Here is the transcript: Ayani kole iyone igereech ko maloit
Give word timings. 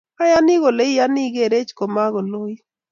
Ayani 0.23 0.53
kole 0.61 0.83
iyone 0.91 1.19
igereech 1.27 1.71
ko 1.77 1.83
maloit 1.93 2.61